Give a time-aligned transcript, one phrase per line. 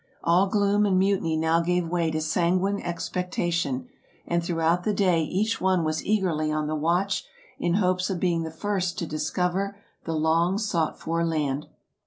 [0.23, 3.87] All gloom and mutiny now gave way to sanguine expectation;
[4.25, 7.23] and throughout the day each one was eagerly on the watch,
[7.59, 11.67] in hopes of being the first to discover the long sought for land.